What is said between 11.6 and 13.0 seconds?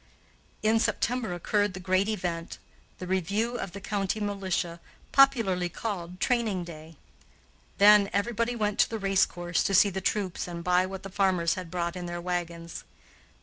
brought in their wagons.